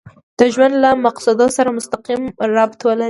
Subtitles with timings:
[0.39, 2.21] د ژوند له مقصد سره مسقيم
[2.55, 2.99] ربط ولري.